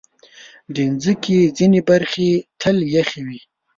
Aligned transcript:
د 0.73 0.75
مځکې 0.93 1.37
ځینې 1.57 1.79
برخې 1.89 2.29
تل 2.61 2.77
یخې 2.95 3.21
وي. 3.27 3.39